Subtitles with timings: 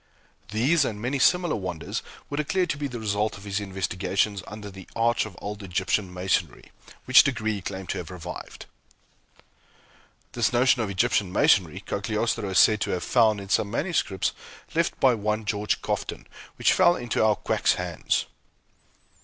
[0.49, 4.71] These and many similar wonders were declared to be the result of his investigations under
[4.71, 6.71] the Arch of Old Egyptian Masonry,
[7.05, 8.65] which degree he claimed to have revived.
[10.31, 14.31] This notion of Egyptian Masonry, Cagliostro is said to have found in some manuscripts
[14.73, 16.25] left by one George Cofton,
[16.55, 18.25] which fell into our quack's hands.